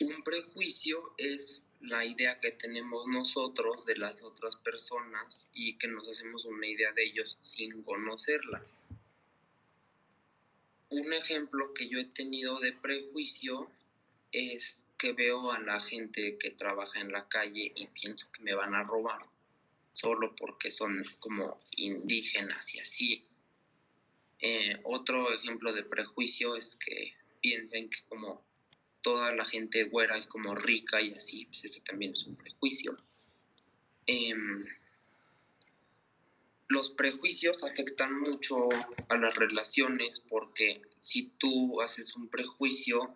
Un 0.00 0.22
prejuicio 0.22 1.14
es 1.18 1.62
la 1.80 2.04
idea 2.04 2.40
que 2.40 2.52
tenemos 2.52 3.06
nosotros 3.06 3.84
de 3.84 3.96
las 3.96 4.22
otras 4.22 4.56
personas 4.56 5.50
y 5.52 5.76
que 5.78 5.88
nos 5.88 6.08
hacemos 6.08 6.44
una 6.46 6.66
idea 6.66 6.92
de 6.92 7.04
ellos 7.04 7.38
sin 7.42 7.82
conocerlas. 7.82 8.82
Un 10.90 11.12
ejemplo 11.12 11.72
que 11.74 11.88
yo 11.88 11.98
he 11.98 12.04
tenido 12.04 12.58
de 12.60 12.72
prejuicio 12.72 13.70
es 14.32 14.84
que 14.96 15.12
veo 15.12 15.52
a 15.52 15.60
la 15.60 15.80
gente 15.80 16.36
que 16.38 16.50
trabaja 16.50 17.00
en 17.00 17.12
la 17.12 17.26
calle 17.28 17.72
y 17.74 17.86
pienso 17.88 18.30
que 18.32 18.42
me 18.42 18.54
van 18.54 18.74
a 18.74 18.82
robar 18.82 19.26
solo 19.92 20.34
porque 20.34 20.70
son 20.70 21.02
como 21.20 21.58
indígenas 21.76 22.74
y 22.74 22.80
así. 22.80 23.24
Eh, 24.40 24.80
otro 24.84 25.32
ejemplo 25.34 25.72
de 25.72 25.84
prejuicio 25.84 26.56
es 26.56 26.76
que 26.76 27.14
piensen 27.40 27.90
que 27.90 28.00
como 28.08 28.42
toda 29.02 29.34
la 29.34 29.44
gente 29.44 29.84
güera 29.84 30.16
es 30.16 30.26
como 30.26 30.54
rica 30.54 31.00
y 31.00 31.12
así, 31.12 31.46
pues 31.46 31.64
ese 31.64 31.80
también 31.80 32.12
es 32.12 32.26
un 32.26 32.36
prejuicio. 32.36 32.96
Em, 34.06 34.64
los 36.68 36.90
prejuicios 36.90 37.64
afectan 37.64 38.20
mucho 38.20 38.68
a 39.08 39.16
las 39.16 39.34
relaciones 39.34 40.20
porque 40.20 40.82
si 41.00 41.30
tú 41.38 41.80
haces 41.80 42.14
un 42.16 42.28
prejuicio, 42.28 43.14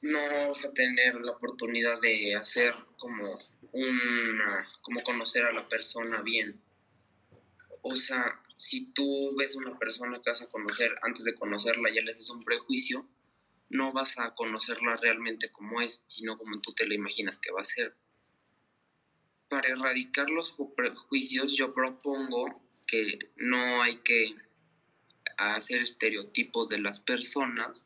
no 0.00 0.50
vas 0.50 0.64
a 0.64 0.72
tener 0.72 1.14
la 1.20 1.32
oportunidad 1.32 2.00
de 2.00 2.34
hacer 2.36 2.74
como 2.98 3.38
una, 3.72 4.70
como 4.82 5.02
conocer 5.02 5.44
a 5.44 5.52
la 5.52 5.66
persona 5.66 6.20
bien. 6.22 6.50
O 7.82 7.96
sea, 7.96 8.30
si 8.56 8.92
tú 8.92 9.34
ves 9.36 9.56
a 9.56 9.58
una 9.58 9.78
persona 9.78 10.20
que 10.20 10.30
vas 10.30 10.42
a 10.42 10.48
conocer, 10.48 10.94
antes 11.02 11.24
de 11.24 11.34
conocerla 11.34 11.90
ya 11.92 12.02
le 12.02 12.12
haces 12.12 12.30
un 12.30 12.44
prejuicio, 12.44 13.06
no 13.74 13.92
vas 13.92 14.18
a 14.20 14.32
conocerla 14.36 14.96
realmente 14.98 15.50
como 15.50 15.80
es, 15.80 16.04
sino 16.06 16.38
como 16.38 16.60
tú 16.60 16.72
te 16.74 16.86
la 16.86 16.94
imaginas 16.94 17.40
que 17.40 17.50
va 17.50 17.60
a 17.60 17.64
ser. 17.64 17.96
Para 19.48 19.68
erradicar 19.68 20.30
los 20.30 20.54
prejuicios, 20.76 21.56
yo 21.56 21.74
propongo 21.74 22.46
que 22.86 23.18
no 23.34 23.82
hay 23.82 23.96
que 23.96 24.36
hacer 25.36 25.82
estereotipos 25.82 26.68
de 26.68 26.78
las 26.78 27.00
personas, 27.00 27.84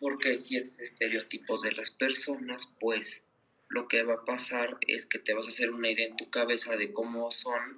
porque 0.00 0.40
si 0.40 0.56
es 0.56 0.80
estereotipos 0.80 1.62
de 1.62 1.70
las 1.70 1.92
personas, 1.92 2.72
pues 2.80 3.24
lo 3.68 3.86
que 3.86 4.02
va 4.02 4.14
a 4.14 4.24
pasar 4.24 4.76
es 4.88 5.06
que 5.06 5.20
te 5.20 5.34
vas 5.34 5.46
a 5.46 5.50
hacer 5.50 5.70
una 5.70 5.88
idea 5.88 6.08
en 6.08 6.16
tu 6.16 6.28
cabeza 6.30 6.76
de 6.76 6.92
cómo 6.92 7.30
son 7.30 7.76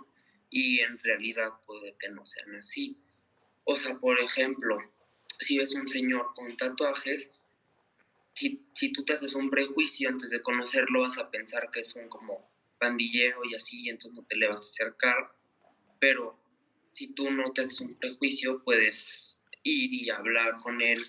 y 0.48 0.80
en 0.80 0.98
realidad 1.00 1.50
puede 1.66 1.94
que 1.98 2.08
no 2.08 2.24
sean 2.24 2.54
así. 2.54 2.98
O 3.64 3.74
sea, 3.74 3.98
por 3.98 4.18
ejemplo, 4.18 4.78
si 5.38 5.58
ves 5.58 5.74
un 5.74 5.88
señor 5.88 6.32
con 6.34 6.56
tatuajes, 6.56 7.30
si, 8.34 8.66
si, 8.74 8.92
tú 8.92 9.04
te 9.04 9.14
haces 9.14 9.34
un 9.34 9.50
prejuicio 9.50 10.08
antes 10.08 10.30
de 10.30 10.42
conocerlo, 10.42 11.00
vas 11.00 11.18
a 11.18 11.30
pensar 11.30 11.70
que 11.70 11.80
es 11.80 11.96
un 11.96 12.08
como 12.08 12.50
pandillero 12.78 13.40
y 13.44 13.54
así, 13.54 13.88
entonces 13.88 14.18
no 14.18 14.26
te 14.26 14.36
le 14.36 14.48
vas 14.48 14.60
a 14.60 14.64
acercar. 14.64 15.34
Pero 15.98 16.38
si 16.92 17.08
tú 17.14 17.30
no 17.30 17.52
te 17.52 17.62
haces 17.62 17.80
un 17.80 17.94
prejuicio, 17.94 18.62
puedes 18.64 19.40
ir 19.62 19.92
y 19.92 20.10
hablar 20.10 20.54
con 20.62 20.82
él 20.82 21.04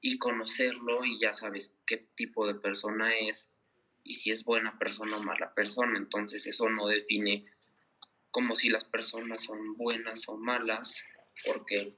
y 0.00 0.18
conocerlo 0.18 1.04
y 1.04 1.18
ya 1.18 1.32
sabes 1.32 1.76
qué 1.86 1.98
tipo 2.14 2.46
de 2.46 2.54
persona 2.54 3.12
es 3.18 3.52
y 4.04 4.14
si 4.14 4.30
es 4.30 4.44
buena 4.44 4.78
persona 4.78 5.16
o 5.16 5.22
mala 5.22 5.52
persona. 5.54 5.96
Entonces 5.98 6.46
eso 6.46 6.68
no 6.70 6.86
define 6.86 7.46
como 8.30 8.54
si 8.54 8.68
las 8.68 8.84
personas 8.84 9.42
son 9.42 9.76
buenas 9.76 10.28
o 10.28 10.36
malas, 10.36 11.04
porque 11.44 11.96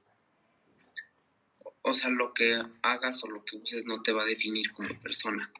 o 1.83 1.93
sea, 1.93 2.09
lo 2.09 2.33
que 2.33 2.59
hagas 2.81 3.23
o 3.23 3.27
lo 3.27 3.43
que 3.43 3.57
uses 3.57 3.85
no 3.85 4.01
te 4.01 4.13
va 4.13 4.23
a 4.23 4.25
definir 4.25 4.71
como 4.71 4.89
persona. 4.99 5.51